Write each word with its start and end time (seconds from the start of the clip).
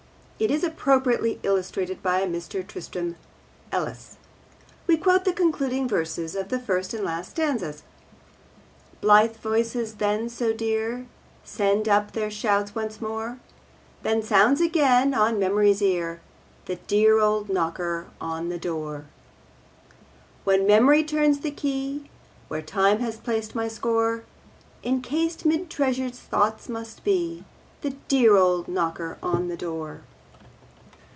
It 0.43 0.49
is 0.49 0.63
appropriately 0.63 1.39
illustrated 1.43 2.01
by 2.01 2.21
Mr. 2.25 2.65
Tristram 2.65 3.15
Ellis. 3.71 4.17
We 4.87 4.97
quote 4.97 5.23
the 5.23 5.33
concluding 5.33 5.87
verses 5.87 6.33
of 6.35 6.49
the 6.49 6.57
first 6.59 6.95
and 6.95 7.03
last 7.03 7.29
stanzas: 7.29 7.83
Blithe 9.01 9.35
voices 9.35 9.97
then 9.97 10.29
so 10.29 10.51
dear 10.51 11.05
Send 11.43 11.87
up 11.87 12.13
their 12.13 12.31
shouts 12.31 12.73
once 12.73 12.99
more, 12.99 13.37
Then 14.01 14.23
sounds 14.23 14.61
again 14.61 15.13
on 15.13 15.37
mem'ry's 15.37 15.79
ear 15.79 16.21
The 16.65 16.77
dear 16.77 17.19
old 17.19 17.47
knocker 17.47 18.07
on 18.19 18.49
the 18.49 18.57
door...... 18.57 19.05
When 20.43 20.65
mem'ry 20.65 21.03
turns 21.03 21.41
the 21.41 21.51
key 21.51 22.09
Where 22.47 22.63
time 22.63 22.99
has 23.01 23.17
placed 23.17 23.53
my 23.53 23.67
score, 23.67 24.23
Encased 24.83 25.45
'mid 25.45 25.69
treasured 25.69 26.15
thoughts 26.15 26.67
must 26.67 27.03
be 27.03 27.43
The 27.81 27.91
dear 28.07 28.35
old 28.37 28.67
knocker 28.67 29.19
on 29.21 29.47
the 29.47 29.55
door. 29.57 30.01